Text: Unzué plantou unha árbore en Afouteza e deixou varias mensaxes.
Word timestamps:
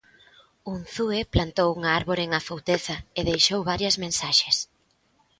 Unzué 0.73 1.19
plantou 1.33 1.69
unha 1.77 1.91
árbore 1.99 2.21
en 2.27 2.31
Afouteza 2.39 2.95
e 3.19 3.21
deixou 3.29 3.59
varias 3.71 3.95
mensaxes. 4.03 4.55